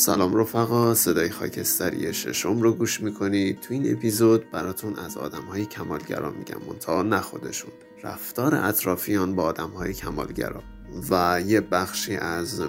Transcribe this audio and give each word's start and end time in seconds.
سلام 0.00 0.36
رفقا 0.36 0.94
صدای 0.94 1.30
خاکستری 1.30 2.14
ششم 2.14 2.62
رو 2.62 2.72
گوش 2.72 3.00
می‌کنید 3.00 3.60
تو 3.60 3.74
این 3.74 3.92
اپیزود 3.92 4.50
براتون 4.50 4.98
از 4.98 5.16
آدم 5.16 5.42
های 5.42 5.66
کمالگرا 5.66 6.30
میگم 6.30 6.60
منتها 6.68 7.02
نه 7.02 7.20
خودشون. 7.20 7.70
رفتار 8.02 8.54
اطرافیان 8.54 9.34
با 9.34 9.42
آدم 9.42 9.68
های 9.70 9.92
کمالگرا. 9.94 10.62
و 11.10 11.42
یه 11.46 11.60
بخشی 11.60 12.16
از 12.16 12.62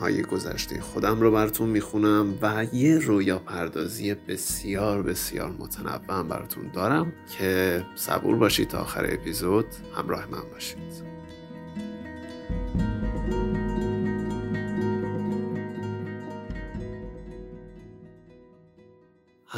های 0.00 0.22
گذشته 0.22 0.80
خودم 0.80 1.20
رو 1.20 1.30
براتون 1.30 1.68
می‌خونم 1.68 2.38
و 2.42 2.66
یه 2.72 2.98
رویا 2.98 3.38
پردازی 3.38 4.14
بسیار 4.14 5.02
بسیار 5.02 5.50
متنوع 5.58 6.22
براتون 6.22 6.70
دارم 6.72 7.12
که 7.38 7.82
صبور 7.96 8.36
باشید 8.36 8.68
تا 8.68 8.78
آخر 8.78 9.06
اپیزود. 9.12 9.66
همراه 9.96 10.26
من 10.30 10.50
باشید. 10.52 11.11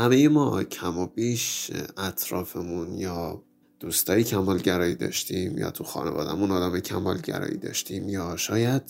همه 0.04 0.28
ما 0.28 0.64
کم 0.64 0.98
و 0.98 1.06
بیش 1.06 1.70
اطرافمون 1.96 2.94
یا 2.94 3.42
دوستایی 3.80 4.24
کمالگرایی 4.24 4.94
داشتیم 4.94 5.58
یا 5.58 5.70
تو 5.70 5.84
خانوادهمون 5.84 6.50
آدم 6.50 6.80
کمالگرایی 6.80 7.56
داشتیم 7.56 8.08
یا 8.08 8.36
شاید 8.36 8.82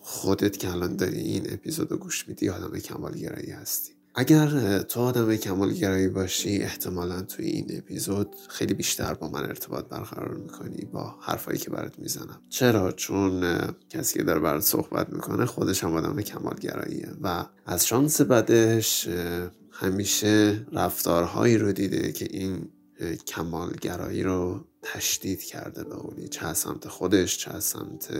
خودت 0.00 0.58
که 0.58 0.70
الان 0.70 0.96
داری 0.96 1.20
این 1.20 1.52
اپیزود 1.52 1.90
رو 1.90 1.96
گوش 1.96 2.28
میدی 2.28 2.48
آدم 2.48 2.78
کمالگرایی 2.78 3.50
هستی. 3.50 3.93
اگر 4.14 4.78
تو 4.78 5.00
آدم 5.00 5.36
کمالگرایی 5.36 6.08
باشی 6.08 6.58
احتمالا 6.62 7.22
توی 7.22 7.46
این 7.46 7.78
اپیزود 7.78 8.36
خیلی 8.48 8.74
بیشتر 8.74 9.14
با 9.14 9.28
من 9.28 9.44
ارتباط 9.44 9.84
برقرار 9.84 10.34
می‌کنی 10.34 10.84
با 10.92 11.14
حرفایی 11.20 11.58
که 11.58 11.70
برات 11.70 11.98
می‌زنم. 11.98 12.40
چرا؟ 12.50 12.92
چون 12.92 13.58
کسی 13.90 14.18
که 14.18 14.24
داره 14.24 14.40
برات 14.40 14.62
صحبت 14.62 15.10
می‌کنه 15.10 15.46
خودش 15.46 15.84
هم 15.84 15.94
آدم 15.94 16.20
کمالگراییه 16.20 17.08
و 17.20 17.44
از 17.66 17.86
شانس 17.86 18.20
بدش 18.20 19.08
همیشه 19.70 20.66
رفتارهایی 20.72 21.58
رو 21.58 21.72
دیده 21.72 22.12
که 22.12 22.26
این 22.30 22.68
کمالگرایی 23.26 24.22
رو 24.22 24.64
تشدید 24.82 25.42
کرده 25.42 25.84
به 25.84 25.94
قولی 25.94 26.28
چه 26.28 26.46
از 26.46 26.58
سمت 26.58 26.88
خودش 26.88 27.38
چه 27.38 27.50
از 27.50 27.64
سمت 27.64 28.10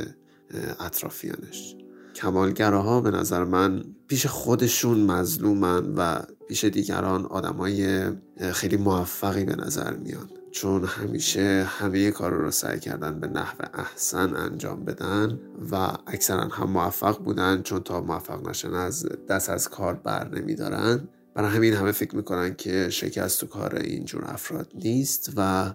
اطرافیانش. 0.80 1.76
کمالگراها 2.14 3.00
به 3.00 3.10
نظر 3.10 3.44
من 3.44 3.84
پیش 4.08 4.26
خودشون 4.26 5.00
مظلومن 5.00 5.94
و 5.96 6.22
پیش 6.48 6.64
دیگران 6.64 7.26
آدمای 7.26 8.10
خیلی 8.52 8.76
موفقی 8.76 9.44
به 9.44 9.56
نظر 9.56 9.94
میان. 9.94 10.30
چون 10.50 10.84
همیشه 10.84 11.66
همه 11.68 12.10
کار 12.10 12.32
رو 12.32 12.50
سعی 12.50 12.80
کردن 12.80 13.20
به 13.20 13.26
نحو 13.26 13.56
احسن 13.74 14.36
انجام 14.36 14.84
بدن 14.84 15.38
و 15.70 15.76
اکثرا 16.06 16.48
هم 16.48 16.70
موفق 16.70 17.18
بودن 17.18 17.62
چون 17.62 17.80
تا 17.80 18.00
موفق 18.00 18.48
نشن 18.48 18.74
از 18.74 19.06
دست 19.28 19.50
از 19.50 19.68
کار 19.68 19.94
بر 19.94 20.28
نمیدارن. 20.28 21.08
برای 21.34 21.50
همین 21.50 21.74
همه 21.74 21.92
فکر 21.92 22.16
می‌کنن 22.16 22.54
که 22.54 22.90
شکست 22.90 23.40
تو 23.40 23.46
کار 23.46 23.76
اینجور 23.76 24.24
افراد 24.26 24.72
نیست 24.74 25.32
و 25.36 25.72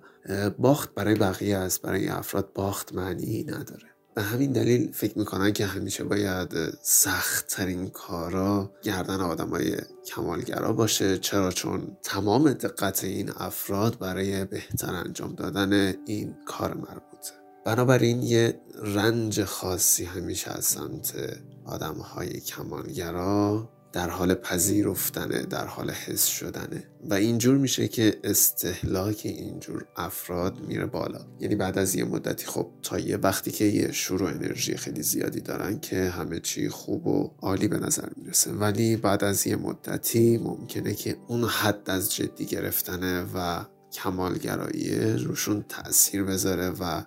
باخت 0.59 0.95
برای 0.95 1.15
بقیه 1.15 1.57
است. 1.57 1.81
برای 1.81 2.07
افراد 2.07 2.53
باخت 2.53 2.93
معنی 2.93 3.43
نداره. 3.43 3.88
به 4.19 4.25
همین 4.25 4.51
دلیل 4.51 4.91
فکر 4.91 5.17
می‌کنن 5.17 5.53
که 5.53 5.65
همیشه 5.65 6.03
باید 6.03 6.49
سخت 6.81 7.47
ترین 7.47 7.89
کارا 7.89 8.71
گردن 8.83 9.21
آدم 9.21 9.49
های 9.49 9.77
کمالگرا 10.05 10.73
باشه. 10.73 11.17
چرا؟ 11.17 11.51
چون 11.51 11.97
تمام 12.03 12.53
دقت 12.53 13.03
این 13.03 13.31
افراد 13.37 13.99
برای 13.99 14.45
بهتر 14.45 14.95
انجام 14.95 15.35
دادن 15.35 15.93
این 16.05 16.35
کار 16.45 16.73
مربوطه. 16.73 17.31
بنابراین 17.65 18.23
یه 18.23 18.61
رنج 18.83 19.43
خاصی 19.43 20.05
همیشه 20.05 20.51
از 20.51 20.65
سمت 20.65 21.13
آدم 21.65 21.95
های 21.95 22.39
کمالگرا 22.39 23.69
در 23.93 24.09
حال 24.09 24.33
پذیرفتنه 24.33 25.41
در 25.41 25.65
حال 25.65 25.91
حس 25.91 26.25
شدنه 26.25 26.83
و 27.09 27.13
اینجور 27.13 27.57
میشه 27.57 27.87
که 27.87 28.19
استهلاک 28.23 29.21
اینجور 29.23 29.85
افراد 29.95 30.59
میره 30.67 30.85
بالا. 30.85 31.19
یعنی 31.39 31.55
بعد 31.55 31.77
از 31.77 31.95
یه 31.95 32.03
مدتی 32.03 32.45
خب 32.45 32.71
تا 32.81 32.99
یه 32.99 33.17
وقتی 33.17 33.51
که 33.51 33.65
یه 33.65 33.91
شور 33.91 34.23
انرژی 34.23 34.77
خیلی 34.77 35.01
زیادی 35.01 35.41
دارن 35.41 35.79
که 35.79 36.09
همه 36.09 36.39
چی 36.39 36.69
خوب 36.69 37.07
و 37.07 37.31
عالی 37.41 37.67
به 37.67 37.79
نظر 37.79 38.09
می‌رسه. 38.15 38.51
ولی 38.51 38.95
بعد 38.95 39.23
از 39.23 39.47
یه 39.47 39.55
مدتی 39.55 40.37
ممکنه 40.37 40.93
که 40.93 41.17
اون 41.27 41.43
حد 41.43 41.89
از 41.89 42.15
جدی 42.15 42.45
گرفتنه 42.45 43.25
و 43.35 43.65
کمالگرایی 43.91 44.99
روشون 44.99 45.65
تاثیر 45.69 46.23
بذاره 46.23 46.69
و 46.69 47.03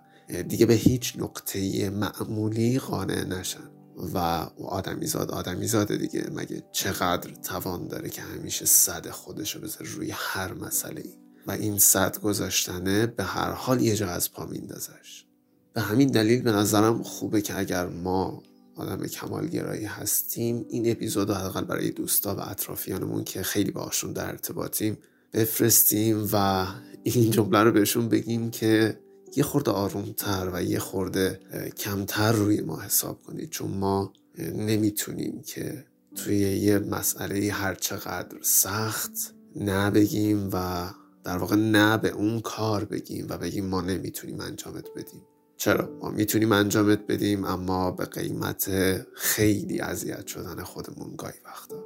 دیگه 0.49 0.67
به 0.67 0.75
هیچ 0.75 1.15
نقطه 1.19 1.91
معمولی 1.91 2.79
قانع 2.79 3.25
نشن. 3.25 3.72
و 4.15 4.19
آدمیزاد 4.65 5.31
آدمیزاده 5.31 5.97
دیگه. 5.97 6.27
مگه 6.33 6.63
چقدر 6.73 7.31
توان 7.31 7.89
داره 7.89 8.11
که 8.11 8.23
همیشه 8.23 8.67
صد 8.67 9.11
خودشو 9.11 9.61
بذاره 9.61 9.91
روی 9.91 10.11
هر 10.15 10.53
مسئله 10.55 11.01
ای 11.01 11.19
و 11.47 11.51
این 11.51 11.79
صد 11.79 12.21
گذاشتنه 12.21 13.07
به 13.07 13.25
هر 13.25 13.51
حال 13.51 13.81
یه 13.81 13.97
جا 13.97 14.09
از 14.09 14.33
پا 14.33 14.47
میندازش. 14.47 15.27
به 15.75 15.81
همین 15.81 16.09
دلیل 16.09 16.43
به 16.43 16.53
نظرم 16.53 17.03
خوبه 17.03 17.43
که 17.43 17.59
اگر 17.59 17.87
ما 17.87 18.43
آدم 18.77 19.07
کمالگرایی 19.07 19.85
هستیم 19.85 20.67
این 20.69 20.91
اپیزود 20.91 21.29
رو 21.29 21.35
حداقل 21.35 21.65
برای 21.65 21.91
دوستا 21.91 22.37
و 22.37 22.41
اطرافیانمون 22.41 23.25
که 23.25 23.43
خیلی 23.43 23.71
باشون 23.71 24.13
در 24.13 24.27
ارتباطیم 24.27 24.99
بفرستیم 25.33 26.29
و 26.33 26.67
این 27.03 27.31
جمله 27.31 27.63
رو 27.63 27.73
بهشون 27.73 28.09
بگیم 28.09 28.51
که 28.51 28.99
یه 29.37 29.43
خورده 29.43 29.71
آرومتر 29.71 30.51
و 30.53 30.63
یه 30.63 30.79
خورده 30.79 31.41
کمتر 31.77 32.33
روی 32.33 32.61
ما 32.61 32.81
حساب 32.81 33.23
کنید 33.23 33.51
چون 33.51 33.71
ما 33.71 34.13
نمی‌تونیم 34.39 35.43
که 35.43 35.85
توی 36.15 36.39
یه 36.39 36.79
مسئله 36.79 37.53
هر 37.53 37.75
چقدر 37.75 38.37
سخت 38.43 39.35
نه 39.57 39.91
بگیم 39.91 40.51
و 40.53 40.91
در 41.25 41.37
واقع 41.37 41.57
نه 41.57 41.99
به 41.99 42.09
اون 42.09 42.41
کار 42.41 42.85
بگیم 42.85 43.27
و 43.31 43.39
بگیم 43.39 43.67
ما 43.67 43.81
نمی‌تونیم 43.81 44.41
انجامت 44.41 44.85
بدیم. 44.97 45.23
چرا؟ 45.57 45.99
ما 46.01 46.11
می‌تونیم 46.11 46.53
انجامت 46.53 47.07
بدیم 47.07 47.45
اما 47.45 47.91
به 47.91 48.05
قیمت 48.05 48.71
خیلی 49.15 49.81
اذیت 49.81 50.27
شدن 50.27 50.63
خودمون 50.63 51.17
گاهی 51.17 51.39
وقتا. 51.45 51.85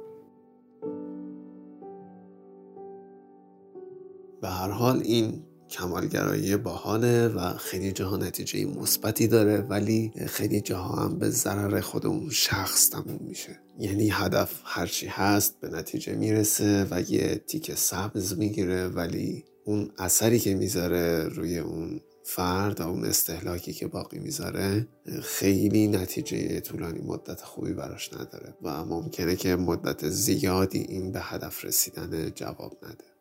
به 4.41 4.47
هر 4.49 4.69
حال 4.69 4.99
این 4.99 5.43
کمالگرایی 5.69 6.57
باحاله 6.57 7.27
و 7.27 7.53
خیلی 7.53 7.91
جاها 7.91 8.17
نتیجه 8.17 8.65
مثبتی 8.65 9.27
داره 9.27 9.57
ولی 9.57 10.11
خیلی 10.27 10.61
جاها 10.61 11.03
هم 11.05 11.19
به 11.19 11.29
ضرر 11.29 11.81
خود 11.81 12.05
اون 12.05 12.29
شخص 12.29 12.89
تموم 12.89 13.19
میشه. 13.21 13.59
یعنی 13.79 14.09
هدف 14.09 14.61
هرچی 14.63 15.07
هست 15.07 15.59
به 15.61 15.69
نتیجه 15.69 16.15
می‌رسه 16.15 16.87
و 16.91 17.01
یه 17.01 17.41
تیک 17.47 17.75
سبز 17.75 18.37
می‌گیره 18.37 18.87
ولی 18.87 19.45
اون 19.65 19.91
اثری 19.97 20.39
که 20.39 20.55
می‌ذاره 20.55 21.23
روی 21.27 21.57
اون 21.57 22.01
فرد 22.23 22.81
و 22.81 22.87
اون 22.87 23.05
استهلاکی 23.05 23.73
که 23.73 23.87
باقی 23.87 24.19
می‌ذاره 24.19 24.87
خیلی 25.23 25.87
نتیجه 25.87 26.59
طولانی 26.59 27.01
مدت 27.01 27.41
خوبی 27.41 27.73
براش 27.73 28.13
نداره 28.13 28.53
و 28.61 28.85
ممکنه 28.85 29.35
که 29.35 29.55
مدت 29.55 30.09
زیادی 30.09 30.79
این 30.79 31.11
به 31.11 31.19
هدف 31.21 31.65
رسیدن 31.65 32.31
جواب 32.35 32.77
نده. 32.83 33.16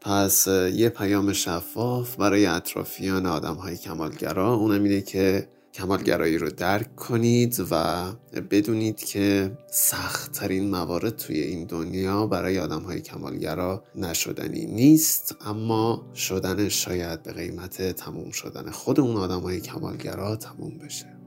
پس 0.00 0.46
یه 0.74 0.88
پیام 0.88 1.32
شفاف 1.32 2.16
برای 2.16 2.46
اطرافیان 2.46 3.26
آدم 3.26 3.54
های 3.54 3.76
کمالگرا. 3.76 4.54
اونم 4.54 4.82
اینه 4.82 5.00
که 5.00 5.48
کمالگرایی 5.74 6.38
رو 6.38 6.50
درک 6.50 6.96
کنید 6.96 7.66
و 7.70 8.04
بدونید 8.50 9.04
که 9.04 9.58
سختترین 9.70 10.70
موارد 10.70 11.16
توی 11.16 11.40
این 11.40 11.64
دنیا 11.64 12.26
برای 12.26 12.58
آدم 12.58 12.82
های 12.82 13.00
کمالگرا 13.00 13.84
نشدنی 13.94 14.66
نیست 14.66 15.36
اما 15.46 16.06
شدن 16.14 16.68
شاید 16.68 17.22
به 17.22 17.32
قیمت 17.32 17.82
تموم 17.92 18.30
شدن 18.30 18.70
خود 18.70 19.00
اون 19.00 19.16
آدم 19.16 19.40
های 19.40 19.60
کمالگرا 19.60 20.36
تموم 20.36 20.78
بشه. 20.78 21.17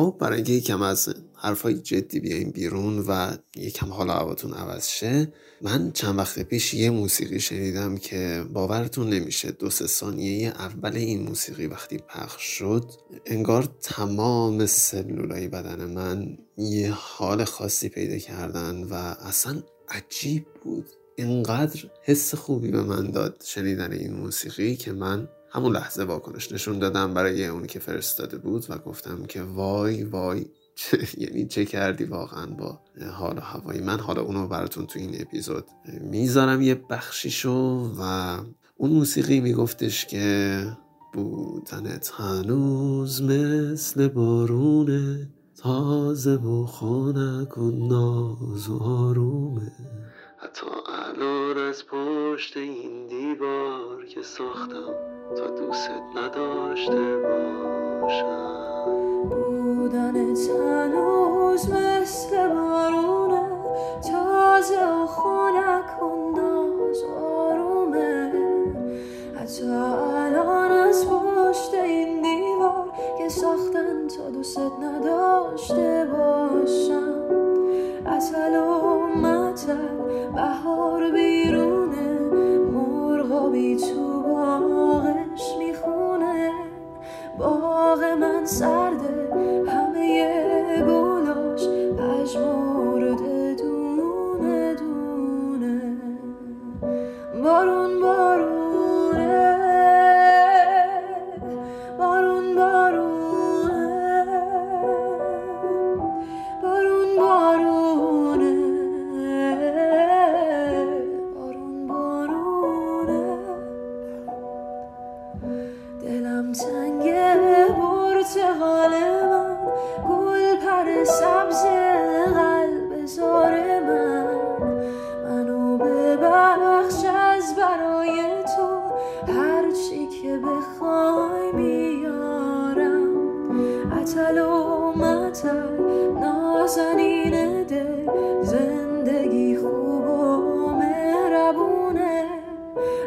خب 0.00 0.16
برای 0.20 0.36
اینکه 0.36 0.52
یکم 0.52 0.82
از 0.82 1.08
حرفای 1.34 1.74
جدی 1.74 2.20
بیایم 2.20 2.50
بیرون 2.50 2.98
و 2.98 3.36
یکم 3.56 3.90
حال 3.92 4.10
هواتون 4.10 4.52
عوض 4.52 4.88
شه 4.88 5.32
من 5.62 5.92
چند 5.92 6.18
وقت 6.18 6.38
پیش 6.38 6.74
یه 6.74 6.90
موسیقی 6.90 7.40
شنیدم 7.40 7.96
که 7.96 8.44
باورتون 8.52 9.10
نمیشه 9.10 9.50
دو 9.50 9.70
سه 9.70 9.86
ثانیه 9.86 10.48
اول 10.48 10.96
این 10.96 11.22
موسیقی 11.22 11.66
وقتی 11.66 11.98
پخش 11.98 12.42
شد 12.42 12.90
انگار 13.26 13.68
تمام 13.82 14.66
سلولای 14.66 15.48
بدن 15.48 15.84
من 15.84 16.38
یه 16.56 16.92
حال 16.92 17.44
خاصی 17.44 17.88
پیدا 17.88 18.18
کردن 18.18 18.84
و 18.84 18.94
اصلا 18.94 19.62
عجیب 19.88 20.46
بود. 20.64 20.86
اینقدر 21.16 21.80
حس 22.02 22.34
خوبی 22.34 22.70
به 22.70 22.82
من 22.82 23.10
داد 23.10 23.42
شنیدن 23.46 23.92
این 23.92 24.12
موسیقی 24.12 24.76
که 24.76 24.92
من 24.92 25.28
همون 25.52 25.72
لحظه 25.72 26.04
واکنش 26.04 26.52
نشون 26.52 26.78
دادم 26.78 27.14
برای 27.14 27.46
اونی 27.46 27.66
که 27.66 27.78
فرستاده 27.78 28.38
بود 28.38 28.66
و 28.68 28.78
گفتم 28.78 29.24
که 29.24 29.42
وای 29.42 30.04
وای 30.04 30.46
چه 30.74 30.98
یعنی 31.22 31.46
چه 31.46 31.64
کردی 31.64 32.04
واقعا 32.04 32.46
با 32.46 32.80
حال 33.12 33.38
و 33.38 33.40
هوای 33.40 33.80
من؟ 33.80 34.00
حالا 34.00 34.22
اونو 34.22 34.48
براتون 34.48 34.86
تو 34.86 34.98
این 34.98 35.20
اپیزود 35.20 35.64
می‌ذارم 36.00 36.62
یه 36.62 36.74
بخشیشو 36.74 37.92
و 37.98 38.36
اون 38.76 38.90
موسیقی 38.90 39.40
میگفتش 39.40 40.06
که 40.06 40.66
بودنت 41.12 42.12
هنوز 42.14 43.22
مثل 43.22 44.08
بارونه 44.08 45.28
تازه 45.56 46.34
و 46.36 46.66
خانک 46.66 47.58
و 47.58 47.70
ناز 47.70 48.68
و 48.68 48.82
آرومه 48.82 49.72
حتی 50.38 50.66
الان 50.88 51.58
از 51.58 51.84
پشت 51.86 52.56
این 52.56 53.06
دیوار 53.06 54.04
که 54.06 54.22
ساختم 54.22 55.19
تا 55.36 55.46
دوست 55.46 55.90
نداشته 56.14 57.16
باشم. 57.16 58.88
بودن 59.28 60.16
هنوز 60.16 61.70
مثل 61.70 62.48
بارونه 62.48 63.42
تازه 64.02 64.84
و 66.02 66.30
ناز 66.36 67.04
آرومه. 67.22 68.32
حتی 69.34 69.66
الان 69.66 70.72
از 70.72 71.06
پشت 71.08 71.74
این 71.74 72.22
دیوار 72.22 72.92
که 73.18 73.28
ساختن 73.28 74.08
تا 74.08 74.30
دوست 74.30 74.58
نداشته 74.58 76.08
باشم. 76.12 77.14
اصل 78.06 78.36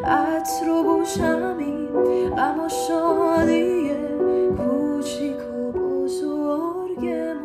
عطر 0.05 0.69
و 0.69 0.83
بوشمی 0.83 1.87
و 1.87 2.69
شادی 2.87 3.91
کوچیک 4.57 5.37
و 5.37 5.71
بزرگمونه. 5.71 7.35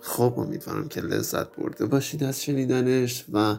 خب 0.00 0.38
امیدوارم 0.38 0.88
که 0.88 1.00
لذت 1.00 1.56
برده 1.56 1.86
باشید 1.86 2.24
از 2.24 2.42
شنیدنش 2.42 3.24
و 3.32 3.56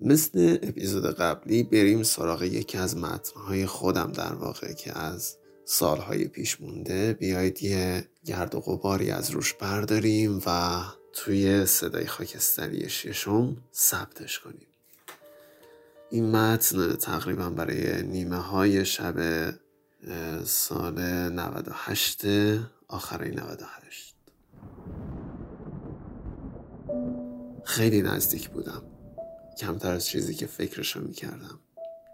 مثل 0.00 0.58
اپیزود 0.62 1.06
قبلی 1.06 1.62
بریم 1.62 2.02
سراغ 2.02 2.42
یکی 2.42 2.78
از 2.78 2.96
متنهای 2.96 3.66
خودم 3.66 4.12
در 4.12 4.32
واقع 4.32 4.72
که 4.72 4.98
از 4.98 5.36
سالهای 5.64 6.28
پیش 6.28 6.60
مونده. 6.60 7.12
بیایید 7.12 7.62
یه 7.62 8.08
گرد 8.24 8.54
و 8.54 8.60
غباری 8.60 9.10
از 9.10 9.30
روش 9.30 9.54
برداریم 9.54 10.42
و 10.46 10.80
توی 11.12 11.66
صدای 11.66 12.06
خاکستری 12.06 12.88
ششم 12.88 13.56
ثبتش 13.74 14.38
کنیم. 14.38 14.66
این 16.14 16.30
متن 16.30 16.96
تقریبا 16.96 17.50
برای 17.50 18.02
نیمه 18.02 18.36
های 18.36 18.84
شب 18.84 19.50
سال 20.44 21.00
98 21.00 22.24
آخرای 22.88 23.30
98 23.30 24.16
خیلی 27.64 28.02
نزدیک 28.02 28.50
بودم. 28.50 28.82
کمتر 29.58 29.92
از 29.92 30.06
چیزی 30.06 30.34
که 30.34 30.46
فکرشو 30.46 31.00
می‌کردم. 31.00 31.60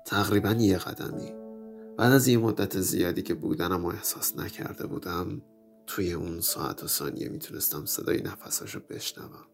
تقریبا 0.06 0.50
یه 0.50 0.78
قدمی. 0.78 1.32
بعد 1.98 2.12
از 2.12 2.28
یه 2.28 2.38
مدت 2.38 2.80
زیادی 2.80 3.22
که 3.22 3.34
بودنم 3.34 3.84
و 3.84 3.88
احساس 3.88 4.36
نکرده 4.36 4.86
بودم 4.86 5.42
توی 5.86 6.12
اون 6.12 6.40
ساعت 6.40 6.84
و 6.84 6.88
ثانیه 6.88 7.28
می‌تونستم 7.28 7.86
صدای 7.86 8.22
نفساشو 8.22 8.80
بشنوم. 8.90 9.46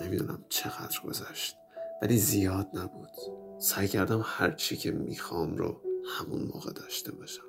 نمی‌دونم 0.00 0.44
چقدر 0.48 1.00
گذشت 1.06 1.56
ولی 2.02 2.18
زیاد 2.18 2.68
نبود. 2.74 3.43
سعی 3.64 3.88
کردم 3.88 4.22
هر 4.24 4.50
چی 4.50 4.76
که 4.76 4.90
می‌خوام 4.90 5.56
رو 5.56 5.80
همون 6.06 6.42
موقع 6.42 6.72
داشته 6.72 7.12
باشم. 7.12 7.42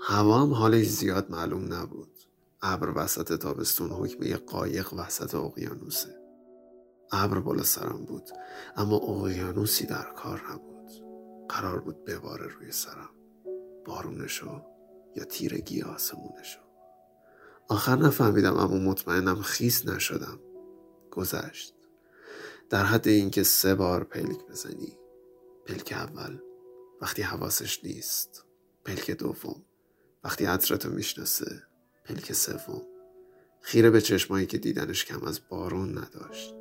هوا 0.00 0.38
هم 0.38 0.54
حالش 0.54 0.86
زیاد 0.86 1.30
معلوم 1.30 1.72
نبود. 1.74 2.10
ابر 2.62 2.92
وسط 2.96 3.32
تابستون 3.32 3.90
حکم 3.90 4.22
یه 4.22 4.36
قایق 4.36 4.92
وسط 4.92 5.34
اقیانوسه. 5.34 6.18
ابر 7.12 7.40
بالا 7.40 7.62
سرم 7.62 8.04
بود 8.04 8.30
اما 8.76 8.96
اقیانوسی 8.96 9.86
در 9.86 10.12
کار 10.16 10.42
نبود. 10.52 10.90
قرار 11.48 11.80
بود 11.80 12.04
بباره 12.04 12.46
روی 12.46 12.72
سرم. 12.72 13.10
بارونشو 13.84 14.62
یا 15.16 15.24
تیرگی 15.24 15.82
آسمونشو. 15.82 16.60
آخر 17.68 17.96
نفهمیدم 17.96 18.56
اما 18.56 18.90
مطمئنم 18.90 19.42
خیس 19.42 19.86
نشدم. 19.86 20.40
گذشت. 21.10 21.73
در 22.70 22.84
حد 22.84 23.08
اینکه 23.08 23.42
سه 23.42 23.74
بار 23.74 24.04
پلک 24.04 24.46
بزنی. 24.46 24.98
پلک 25.66 25.92
اول 25.92 26.38
وقتی 27.02 27.22
حواسش 27.22 27.84
نیست. 27.84 28.44
پلک 28.84 29.10
دوم 29.10 29.62
وقتی 30.24 30.44
عطرتو 30.44 30.90
می‌شناسه. 30.90 31.62
پلک 32.04 32.32
سوم 32.32 32.82
خیره 33.60 33.90
به 33.90 34.00
چشمایی 34.00 34.46
که 34.46 34.58
دیدنش 34.58 35.04
کم 35.04 35.24
از 35.24 35.40
بارون 35.48 35.98
نداشت. 35.98 36.54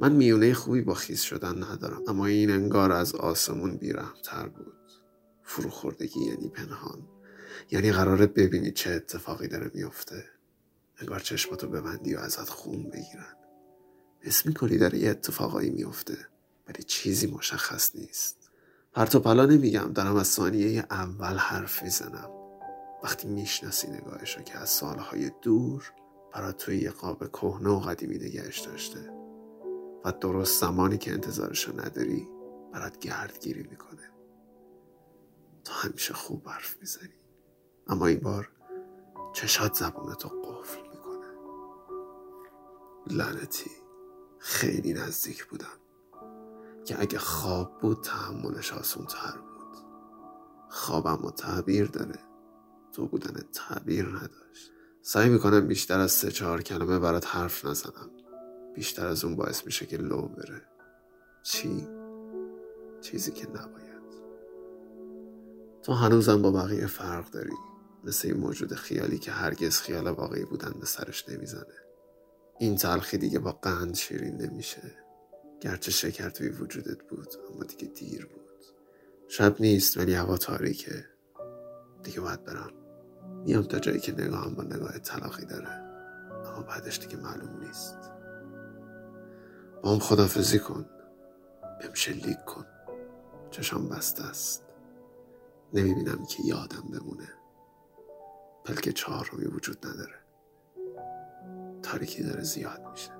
من 0.00 0.12
میونه 0.12 0.54
خوبی 0.54 0.80
با 0.80 0.94
خیس 0.94 1.22
شدن 1.22 1.64
ندارم 1.64 2.02
اما 2.08 2.26
این 2.26 2.50
انگار 2.50 2.92
از 2.92 3.14
آسمون 3.14 3.76
بیرحمتر 3.76 4.48
بود. 4.48 4.92
فروخوردگی 5.42 6.20
یعنی 6.20 6.48
پنهان. 6.48 7.08
یعنی 7.70 7.92
قراره 7.92 8.26
ببینی 8.26 8.70
چه 8.70 8.90
اتفاقی 8.90 9.48
داره 9.48 9.70
میفته 9.74 10.24
انگار 10.98 11.20
چشماتو 11.20 11.68
ببندی 11.68 12.14
و 12.14 12.18
ازت 12.18 12.48
خون 12.48 12.82
بگیرن. 12.82 13.34
حس 14.26 14.46
می‌کنی؟ 14.46 14.78
داره 14.78 14.98
یه 14.98 15.10
اتفاقایی 15.10 15.70
میفته 15.70 16.18
ولی 16.68 16.82
چیزی 16.82 17.26
مشخص 17.26 17.96
نیست. 17.96 18.50
پرت 18.92 19.14
و 19.14 19.20
پلا 19.20 19.46
نمیگم 19.46 19.92
دارم 19.92 20.16
از 20.16 20.26
ثانیه 20.28 20.86
اول 20.90 21.36
حرف 21.36 21.82
می‌زنم. 21.82 22.30
وقتی 23.04 23.28
می‌شناسی 23.28 23.90
نگاهشو 23.90 24.42
که 24.42 24.58
از 24.58 24.68
سالهای 24.68 25.30
دور 25.42 25.92
برات 26.32 26.56
توی 26.56 26.78
یه 26.78 26.90
قاب 26.90 27.28
کهنه 27.28 27.70
و 27.70 27.80
قدیمی 27.80 28.18
نگهش 28.18 28.58
داشته 28.58 29.10
و 30.04 30.12
درست 30.12 30.60
زمانی 30.60 30.98
که 30.98 31.12
انتظارشو 31.12 31.80
نداری 31.80 32.28
برات 32.72 32.98
گردگیری 32.98 33.62
می‌کنه. 33.62 34.10
تا 35.64 35.72
همیشه 35.72 36.14
خوب 36.14 36.48
حرف 36.48 36.76
می‌زنی. 36.80 37.14
اما 37.86 38.06
این 38.06 38.20
بار 38.20 38.50
چشات 39.32 39.74
زبونتو 39.74 40.28
قفل 40.28 40.80
می‌کنه. 40.80 41.26
لعنتی. 43.06 43.70
خیلی 44.38 44.92
نزدیک 44.92 45.46
بودم 45.46 45.66
که 46.84 47.00
اگه 47.00 47.18
خواب 47.18 47.78
بود 47.80 48.00
تحملش 48.00 48.72
آسون 48.72 49.06
تر 49.06 49.36
بود. 49.38 49.76
خوابم 50.68 51.24
و 51.24 51.30
تعبیر 51.30 51.86
داره. 51.86 52.18
تو 52.92 53.06
بودن 53.06 53.40
تعبیر 53.52 54.06
نداشت. 54.06 54.72
سعی 55.02 55.28
می‌کنم 55.28 55.66
بیشتر 55.66 56.00
از 56.00 56.12
سه 56.12 56.30
چهار 56.30 56.62
کلمه 56.62 56.98
برات 56.98 57.26
حرف 57.26 57.64
نزنم. 57.64 58.10
بیشتر 58.74 59.06
از 59.06 59.24
اون 59.24 59.36
باعث 59.36 59.66
میشه 59.66 59.86
که 59.86 59.96
لو 59.96 60.22
بره. 60.22 60.62
چی؟ 61.42 61.88
چیزی 63.00 63.30
که 63.30 63.48
نباید. 63.48 63.86
تو 65.82 65.92
هنوزم 65.92 66.42
با 66.42 66.50
بقیه 66.50 66.86
فرق 66.86 67.30
داری. 67.30 67.56
مثل 68.04 68.28
این 68.28 68.36
موجود 68.36 68.74
خیالی 68.74 69.18
که 69.18 69.30
هرگز 69.30 69.80
خیال 69.80 70.08
واقعی 70.08 70.44
بودن 70.44 70.74
به 70.80 70.86
سرش 70.86 71.28
نمی‌زنه. 71.28 71.85
این 72.58 72.76
تلخی 72.76 73.18
دیگه 73.18 73.38
با 73.38 73.52
قند 73.52 73.94
شیرین 73.94 74.36
نمیشه 74.36 74.82
گرچه 75.60 75.90
شکر 75.90 76.30
توی 76.30 76.48
وجودت 76.48 77.02
بود 77.02 77.28
اما 77.52 77.64
دیگه 77.64 77.86
دیر 77.86 78.26
بود. 78.26 78.64
شب 79.28 79.60
نیست 79.60 79.96
ولی 79.96 80.14
هوا 80.14 80.36
تاریکه. 80.36 81.04
دیگه 82.02 82.20
باید 82.20 82.44
برم. 82.44 82.70
میام 83.44 83.62
تا 83.62 83.78
جایی 83.78 84.00
که 84.00 84.12
نگاهم 84.12 84.54
با 84.54 84.62
نگاه 84.62 84.98
طلاقی 84.98 85.44
داره. 85.44 85.68
اما 86.46 86.62
بعدش 86.62 86.98
دیگه 86.98 87.16
معلوم 87.16 87.64
نیست. 87.64 87.98
با 89.82 89.92
هم 89.92 89.98
خدافزی 89.98 90.58
کن. 90.58 90.86
بهم 91.80 91.94
شلیک 91.94 92.44
کن. 92.44 92.66
چشام 93.50 93.88
بسته 93.88 94.24
است. 94.24 94.64
نمی‌بینم 95.72 96.26
که 96.26 96.42
یادم 96.44 96.90
بمونه. 96.92 97.28
پلک 98.64 98.88
چهارمی 98.88 99.44
وجود 99.44 99.86
نداره. 99.86 100.25
تاریکی 101.90 102.22
داره 102.22 102.42
زیاد 102.42 102.80
میشه. 102.92 103.10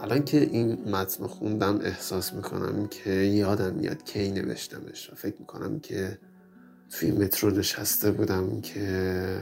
الان 0.00 0.24
که 0.24 0.40
این 0.40 0.90
متن 0.90 1.26
خوندم 1.26 1.80
احساس 1.82 2.32
می‌کنم 2.32 2.86
که 2.86 3.10
یادم 3.10 3.74
میاد 3.74 4.04
کی 4.04 4.32
نوشتمش. 4.32 5.10
و 5.10 5.14
فکر 5.14 5.36
می‌کنم 5.38 5.80
که 5.80 6.18
توی 6.90 7.10
مترو 7.12 7.50
نشسته 7.50 8.10
بودم 8.10 8.60
که 8.60 9.38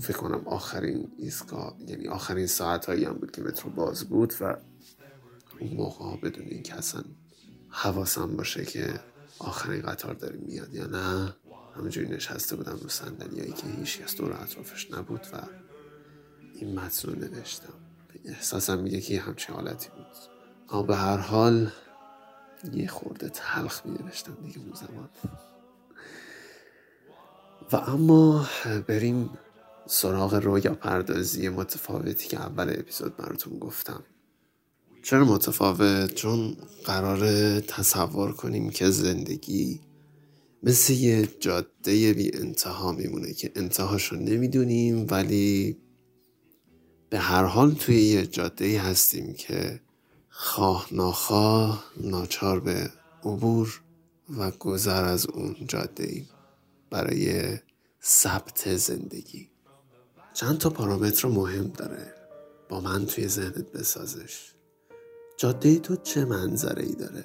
فکر 0.00 0.16
کنم 0.16 0.42
آخرین 0.46 1.12
ایستگاه 1.18 1.76
یعنی 1.86 2.08
آخرین 2.08 2.46
ساعت 2.46 2.86
هایی 2.86 3.04
هم 3.04 3.12
بود 3.12 3.30
که 3.30 3.42
مترو 3.42 3.70
باز 3.70 4.04
بود 4.04 4.34
و 4.40 4.56
اون 5.60 5.74
موقع 5.74 6.16
بدون 6.16 6.46
این 6.46 6.62
که 6.62 6.74
اصلا 6.74 7.04
حواسم 7.68 8.36
باشه 8.36 8.64
که 8.64 9.00
آخرین 9.38 9.82
قطار 9.82 10.14
داره 10.14 10.36
میاد 10.36 10.74
یا 10.74 10.86
نه. 10.86 11.34
همینجوری 11.76 12.08
نشسته 12.08 12.56
بودم 12.56 12.78
رو 12.82 12.88
صندلیایی 12.88 13.52
که 13.52 13.66
هیچ 13.66 14.00
کس 14.00 14.16
دور 14.16 14.32
اطرافش 14.32 14.90
نبود 14.90 15.26
و 15.32 15.36
این 16.54 16.78
متن 16.78 17.08
رو 17.08 17.18
نوشتم. 17.18 17.72
احساسم 18.24 18.78
میگه 18.78 19.00
که 19.00 19.20
همچین 19.20 19.54
حالتی 19.54 19.88
بود. 19.88 20.06
اما 20.70 20.82
به 20.82 20.96
هر 20.96 21.16
حال 21.16 21.70
یه 22.72 22.88
خورده 22.88 23.28
تلخ 23.28 23.86
می 23.86 23.98
دیگه 24.44 24.58
اون 24.58 24.72
زمان. 24.74 25.08
و 27.72 27.76
اما 27.76 28.48
بریم 28.86 29.30
سراغ 29.92 30.34
رویا 30.34 30.74
پردازی 30.74 31.48
متفاوتی 31.48 32.28
که 32.28 32.40
اول 32.40 32.70
اپیزود 32.78 33.16
براتون 33.16 33.58
گفتم 33.58 34.04
چرا 35.02 35.24
متفاوت؟ 35.24 36.14
چون 36.14 36.56
قرار 36.84 37.60
تصور 37.60 38.32
کنیم 38.32 38.70
که 38.70 38.90
زندگی 38.90 39.80
مثل 40.62 40.92
یه 40.92 41.28
جاده 41.40 42.12
بی 42.12 42.30
انتها 42.34 42.92
میمونه 42.92 43.32
که 43.32 43.52
انتهاشو 43.56 44.16
نمی‌دونیم 44.16 45.06
ولی 45.10 45.76
به 47.10 47.18
هر 47.18 47.44
حال 47.44 47.74
توی 47.74 48.02
یه 48.02 48.26
جاده 48.26 48.80
هستیم 48.80 49.34
که 49.34 49.80
خواه 50.28 50.88
ناخواه 50.92 51.84
ناچار 51.96 52.60
به 52.60 52.90
عبور 53.24 53.80
و 54.38 54.50
گذر 54.50 55.04
از 55.04 55.26
اون 55.26 55.56
جاده 55.68 56.24
برای 56.90 57.58
ثبت 58.02 58.76
زندگی 58.76 59.51
چند 60.34 60.58
تا 60.58 60.70
پارامتر 60.70 61.28
مهم 61.28 61.68
داره. 61.68 62.14
با 62.68 62.80
من 62.80 63.06
توی 63.06 63.28
ذهنت 63.28 63.72
بسازش. 63.72 64.52
جاده 65.36 65.78
تو 65.78 65.96
چه 65.96 66.24
منظره 66.24 66.82
ای 66.82 66.94
داره؟ 66.94 67.24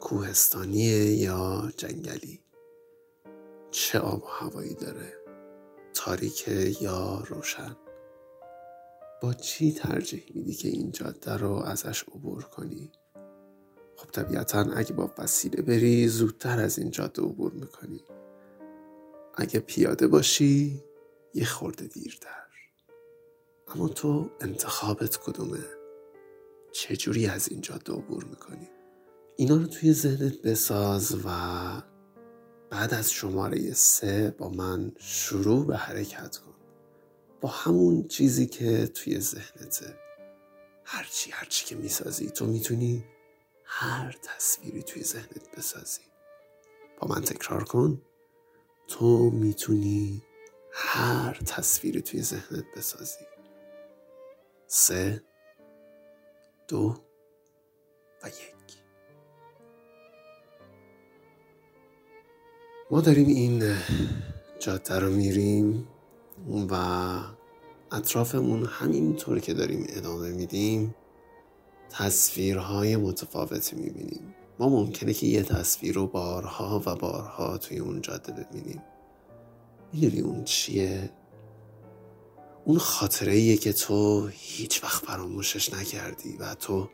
کوهستانیه 0.00 1.04
یا 1.04 1.72
جنگلی؟ 1.76 2.40
چه 3.70 3.98
آب 3.98 4.22
و 4.22 4.26
هوایی 4.26 4.74
داره؟ 4.74 5.12
تاریکه 5.94 6.72
یا 6.80 7.24
روشن؟ 7.28 7.76
با 9.22 9.34
چی 9.34 9.72
ترجیح 9.72 10.24
میدی 10.34 10.54
که 10.54 10.68
این 10.68 10.92
جاده 10.92 11.36
رو 11.36 11.52
ازش 11.52 12.02
عبور 12.02 12.42
کنی؟ 12.42 12.92
خب 13.96 14.10
طبیعتا 14.10 14.60
اگه 14.60 14.92
با 14.92 15.10
وسیله 15.18 15.62
بری 15.62 16.08
زودتر 16.08 16.60
از 16.60 16.78
این 16.78 16.90
جاده 16.90 17.22
عبور 17.22 17.52
می‌کنی. 17.52 18.04
اگه 19.34 19.60
پیاده 19.60 20.06
باشی 20.06 20.84
یه 21.34 21.44
خورده 21.44 21.86
دیرتر. 21.86 22.46
اما 23.68 23.88
تو 23.88 24.30
انتخابت 24.40 25.16
کدومه؟ 25.16 25.64
چجوری 26.72 27.26
از 27.26 27.48
این 27.48 27.60
جاده 27.60 27.92
عبور 27.92 28.24
می‌کنی؟ 28.24 28.68
اینا 29.36 29.56
رو 29.56 29.66
توی 29.66 29.92
ذهنت 29.92 30.42
بساز 30.42 31.14
و 31.24 31.28
بعد 32.70 32.94
از 32.94 33.12
شماره 33.12 33.72
سه 33.72 34.34
با 34.38 34.48
من 34.48 34.92
شروع 34.98 35.66
به 35.66 35.76
حرکت 35.76 36.36
کن. 36.36 36.54
با 37.40 37.48
همون 37.48 38.08
چیزی 38.08 38.46
که 38.46 38.86
توی 38.86 39.20
ذهنته. 39.20 39.98
هرچی 40.84 41.30
هرچی 41.30 41.66
که 41.66 41.76
می‌سازی 41.76 42.30
تو 42.30 42.46
می‌تونی 42.46 43.04
هر 43.64 44.18
تصویری 44.22 44.82
توی 44.82 45.02
ذهنت 45.02 45.56
بسازی. 45.56 46.00
با 47.00 47.08
من 47.08 47.20
تکرار 47.20 47.64
کن. 47.64 48.02
تو 48.88 49.30
می‌تونی 49.30 50.22
هر 50.72 51.40
تصویری 51.46 52.02
توی 52.02 52.22
ذهنت 52.22 52.64
بسازی. 52.76 53.24
سه 54.66 55.22
دو 56.68 56.96
و 58.22 58.28
یک. 58.28 58.82
ما 62.90 63.00
داریم 63.00 63.26
این 63.26 63.76
جاده 64.60 64.98
رو 64.98 65.10
میریم 65.10 65.88
و 66.70 66.74
اطرافمون 67.92 68.66
همینطور 68.66 69.38
که 69.38 69.54
داریم 69.54 69.86
ادامه 69.88 70.30
میدیم 70.30 70.94
تصویرهای 71.90 72.96
متفاوتی 72.96 73.76
می‌بینیم. 73.76 74.34
ما 74.58 74.68
ممکنه 74.68 75.14
که 75.14 75.26
یه 75.26 75.42
تصویر 75.42 75.94
رو 75.94 76.06
بارها 76.06 76.82
و 76.86 76.94
بارها 76.96 77.58
توی 77.58 77.78
اون 77.78 78.00
جاده 78.00 78.32
ببینیم. 78.32 78.82
می‌دونی 79.92 80.20
اون 80.20 80.44
چیه؟ 80.44 81.10
اون 82.64 82.78
خاطره 82.78 83.32
ایه 83.32 83.56
که 83.56 83.72
تو 83.72 84.26
هیچ 84.26 84.84
وقت 84.84 85.04
فراموشش 85.04 85.74
نکردی 85.74 86.36
و 86.36 86.54
تو 86.54 86.88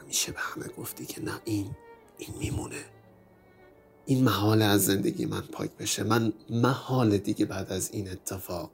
همیشه 0.00 0.32
به 0.32 0.38
همه 0.40 0.68
گفتی 0.68 1.06
که 1.06 1.24
نه 1.24 1.40
این 1.44 1.70
این 2.18 2.34
میمونه. 2.38 2.84
این 4.06 4.24
محال 4.24 4.62
از 4.62 4.86
زندگی 4.86 5.26
من 5.26 5.40
پاک 5.40 5.70
بشه. 5.70 6.02
من 6.02 6.32
محال 6.50 7.18
دیگه 7.18 7.44
بعد 7.44 7.72
از 7.72 7.90
این 7.92 8.10
اتفاق 8.10 8.70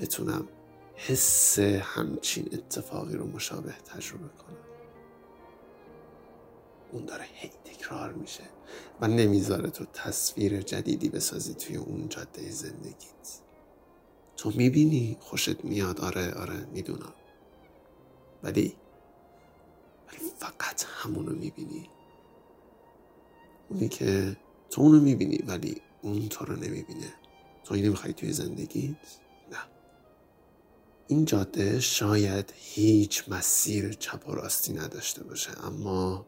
بتونم 0.00 0.48
حس 0.94 1.58
همچین 1.58 2.48
اتفاقی 2.52 3.16
رو 3.16 3.26
مشابه 3.26 3.72
تجربه 3.72 4.28
کنم. 4.28 4.71
اون 6.92 7.04
داره 7.04 7.24
هی 7.34 7.50
تکرار 7.64 8.12
میشه 8.12 8.44
و 9.00 9.08
نمی‌ذاره 9.08 9.70
تو 9.70 9.84
تصویر 9.84 10.62
جدیدی 10.62 11.08
بسازی 11.08 11.54
توی 11.54 11.76
اون 11.76 12.08
جاده 12.08 12.50
زندگیت. 12.50 13.40
تو 14.36 14.52
می‌بینی 14.54 15.16
خوشت 15.20 15.64
میاد. 15.64 16.00
آره 16.00 16.34
آره 16.34 16.66
می‌دونم. 16.72 17.12
ولی 18.42 18.76
ولی 20.08 20.30
فقط 20.38 20.84
همونو 20.88 21.32
می‌بینی. 21.32 21.88
اونی 23.68 23.88
که 23.88 24.36
تو 24.70 24.80
اونو 24.80 25.00
می‌بینی 25.00 25.38
ولی 25.46 25.82
اون 26.02 26.28
تو 26.28 26.44
رو 26.44 26.56
نمی‌بینه. 26.56 27.14
تو 27.64 27.74
اینو 27.74 27.90
می‌خوای 27.90 28.12
توی 28.12 28.32
زندگیت؟ 28.32 28.96
نه. 29.52 29.58
این 31.06 31.24
جاده 31.24 31.80
شاید 31.80 32.52
هیچ 32.56 33.24
مسیر 33.28 33.92
چپ 33.92 34.28
و 34.28 34.32
راستی 34.32 34.72
نداشته 34.72 35.24
باشه 35.24 35.66
اما 35.66 36.26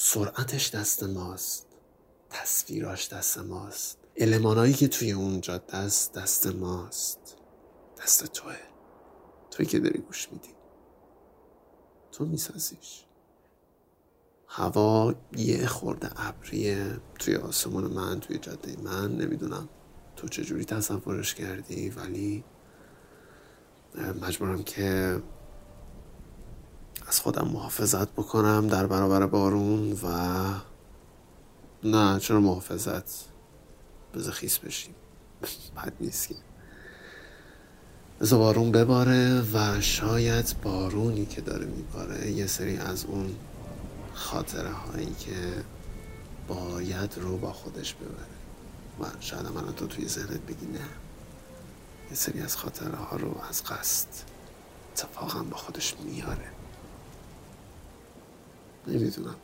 سرعتش 0.00 0.74
دست 0.74 1.02
ماست. 1.02 1.66
تصویراش 2.30 3.08
دست 3.08 3.38
ماست. 3.38 3.98
المانایی 4.16 4.72
که 4.72 4.88
توی 4.88 5.12
اون 5.12 5.40
است 5.72 6.12
دست 6.12 6.46
ماست. 6.46 7.36
دست 8.02 8.24
توه. 8.24 8.56
توی 9.50 9.66
که 9.66 9.78
داری 9.78 9.98
گوش 9.98 10.32
میدی. 10.32 10.48
تو 12.12 12.24
میسازیش. 12.24 13.04
هوا 14.48 15.14
یه 15.36 15.66
خورده 15.66 16.28
ابریه 16.28 17.00
توی 17.18 17.36
آسمون 17.36 17.84
من 17.84 18.20
توی 18.20 18.38
جاده 18.38 18.76
من. 18.82 19.16
نمی‌دونم 19.16 19.68
تو 20.16 20.28
چجوری 20.28 20.64
تصورش 20.64 21.34
کردی 21.34 21.90
ولی 21.90 22.44
مجبورم 24.22 24.62
که 24.62 25.20
از 27.08 27.20
خودم 27.20 27.48
محافظت 27.48 28.08
بکنم 28.08 28.66
در 28.66 28.86
برابر 28.86 29.26
بارون 29.26 29.92
و 29.92 30.08
نه 31.84 32.20
چرا 32.20 32.40
محافظت؟ 32.40 33.24
بذار 34.14 34.32
خیس 34.32 34.58
بشیم. 34.58 34.94
بد 35.76 35.92
نیست 36.00 36.28
که 36.28 36.34
بذار 38.20 38.38
بارون 38.38 38.72
بباره 38.72 39.42
و 39.54 39.80
شاید 39.80 40.54
بارونی 40.62 41.26
که 41.26 41.40
داره 41.40 41.66
میباره 41.66 42.30
یه 42.30 42.46
سری 42.46 42.76
از 42.76 43.04
اون 43.04 43.36
خاطره 44.14 44.72
هایی 44.72 45.14
که 45.14 45.64
باید 46.48 47.18
رو 47.18 47.36
با 47.36 47.52
خودش 47.52 47.94
ببره. 47.94 48.38
و 49.00 49.20
شاید 49.20 49.46
من 49.46 49.74
تو 49.74 49.86
توی 49.86 50.08
ذهنت 50.08 50.40
بگی 50.40 50.66
نه. 50.66 50.88
یه 52.10 52.14
سری 52.14 52.40
از 52.40 52.56
خاطره 52.56 52.96
ها 52.96 53.16
رو 53.16 53.40
از 53.48 53.64
قصد 53.64 54.08
اتفاقا 54.92 55.42
با 55.42 55.56
خودش 55.56 55.94
میاره. 56.04 56.57
نمی‌دونم. 58.86 59.36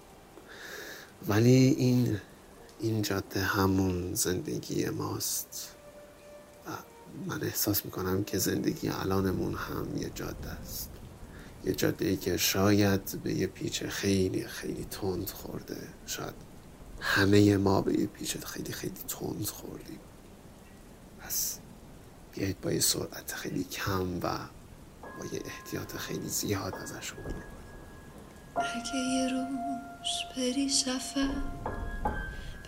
ولی 1.29 1.51
این 1.51 2.21
این 2.81 3.03
جاده 3.03 3.41
همون 3.41 4.15
زندگی 4.15 4.89
ماست. 4.89 5.75
و 6.67 6.71
من 7.27 7.43
احساس 7.43 7.85
می‌کنم 7.85 8.25
که 8.25 8.39
زندگی 8.39 8.89
الانمون 8.89 9.55
هم 9.55 9.97
یه 9.97 10.11
جاده 10.15 10.49
است. 10.49 10.91
یه 11.65 11.73
جاده 11.73 12.07
ای 12.07 12.17
که 12.17 12.37
شاید 12.37 13.23
به 13.23 13.35
یه 13.35 13.47
پیچ 13.47 13.85
خیلی 13.85 14.45
خیلی 14.45 14.87
تند 14.91 15.31
خورده. 15.31 15.89
شاید 16.07 16.35
همه 17.01 17.57
ما 17.57 17.81
به 17.81 18.01
یه 18.01 18.07
پیچ 18.07 18.37
خیلی 18.37 18.73
خیلی 18.73 19.01
تند 19.09 19.47
خوردیم. 19.47 20.01
پس 21.21 21.59
بیایید 22.33 22.61
با 22.61 22.73
یه 22.73 22.81
سرعت 22.81 23.33
خیلی 23.33 23.65
کم 23.65 24.17
و 24.23 24.39
با 25.19 25.27
یه 25.33 25.43
احتیاط 25.45 25.97
خیلی 25.97 26.29
زیاد 26.29 26.75
ازش 26.75 27.13
عبور 27.13 27.54
اگه 28.57 28.97
یه 28.97 29.29
روز 29.29 30.37
بری 30.37 30.69
سفر 30.69 31.29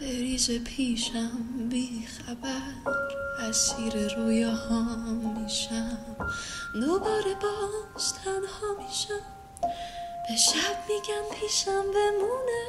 بریز 0.00 0.50
پیشم 0.50 1.68
بی 1.68 2.06
خبر 2.06 2.92
اسیر 3.48 4.14
رویاهام 4.16 5.42
میشم. 5.42 5.98
دوباره 6.74 7.34
باز 7.34 8.14
تنها 8.14 8.86
میشم. 8.86 9.36
به 10.28 10.36
شب 10.36 10.76
میگم 10.88 11.40
پیشم 11.40 11.82
بمونه 11.82 12.64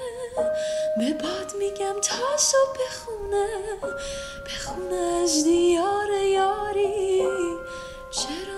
به 0.98 1.14
باد 1.14 1.54
میگم 1.60 2.02
تا 2.02 2.38
صبح 2.38 2.78
بخونه 2.86 3.48
بخونه 4.46 4.96
از 4.96 5.44
دیار 5.44 6.12
یاری 6.12 7.22
چرا 8.12 8.57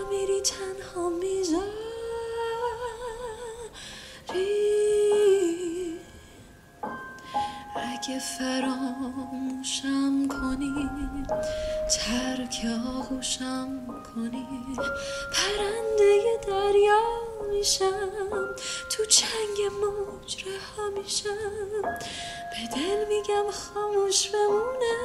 اگه 8.10 8.20
فراموشم 8.20 10.28
کنی 10.28 10.90
ترک 11.90 12.66
آغوشم 12.88 13.70
کنی. 14.16 14.48
پرنده 15.34 16.40
دریا 16.48 17.02
میشم 17.52 18.10
تو 18.90 19.06
چنگ 19.06 19.58
مجره 19.82 20.60
ها 20.78 20.90
میشم. 20.90 21.82
به 22.52 22.76
دل 22.76 23.08
میگم 23.08 23.52
خاموش 23.52 24.30
بمونه 24.30 24.98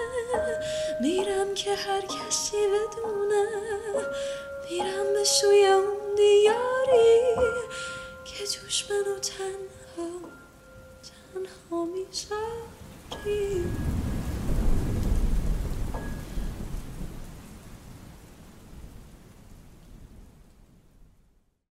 میرم 1.00 1.54
که 1.54 1.74
هر 1.74 2.00
کسی 2.00 2.56
بدونه. 2.56 3.46
میرم 4.70 5.12
به 5.12 5.24
سوی 5.24 5.66
اون 5.66 6.14
دیاری 6.16 7.20
که 8.24 8.46
توش 8.46 8.90
منو 8.90 9.18
تنها 9.18 10.10
تنها 11.34 11.84
Okay. 13.12 13.64